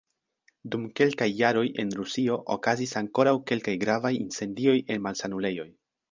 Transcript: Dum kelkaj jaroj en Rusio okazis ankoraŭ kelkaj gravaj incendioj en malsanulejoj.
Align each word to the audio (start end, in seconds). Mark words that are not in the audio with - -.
Dum 0.75 0.85
kelkaj 0.99 1.25
jaroj 1.41 1.65
en 1.83 1.91
Rusio 1.99 2.37
okazis 2.55 2.93
ankoraŭ 3.01 3.33
kelkaj 3.51 3.75
gravaj 3.83 4.13
incendioj 4.23 4.75
en 4.95 5.05
malsanulejoj. 5.09 5.67